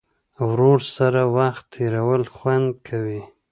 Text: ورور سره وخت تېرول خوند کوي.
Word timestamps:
ورور 0.47 0.79
سره 0.95 1.21
وخت 1.37 1.63
تېرول 1.75 2.23
خوند 2.35 2.69
کوي. 2.87 3.21